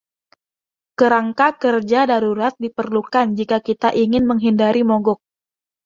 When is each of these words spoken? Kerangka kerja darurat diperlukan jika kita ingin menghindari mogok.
Kerangka 0.97 1.47
kerja 1.61 2.01
darurat 2.11 2.53
diperlukan 2.63 3.27
jika 3.39 3.57
kita 3.67 3.89
ingin 4.03 4.23
menghindari 4.29 4.81
mogok. 4.91 5.19